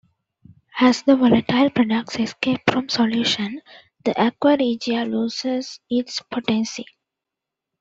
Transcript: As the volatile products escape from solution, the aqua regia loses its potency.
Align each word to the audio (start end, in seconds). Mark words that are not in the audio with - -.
As 0.79 1.03
the 1.03 1.15
volatile 1.15 1.69
products 1.69 2.15
escape 2.17 2.61
from 2.71 2.89
solution, 2.89 3.61
the 4.03 4.19
aqua 4.19 4.57
regia 4.57 5.05
loses 5.05 5.79
its 5.91 6.21
potency. 6.23 6.87